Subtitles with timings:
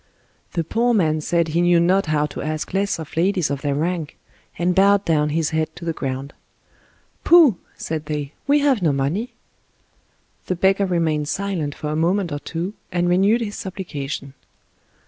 [0.53, 3.75] The poor man said he knew not how to ask less of ladies of their
[3.75, 4.17] rank,
[4.57, 6.33] and bowed down his head to the ground."
[7.23, 9.33] Pooh!" said they," we have no money."
[10.47, 14.33] The beggar remained silent for a moment or two, and renewed his supplication.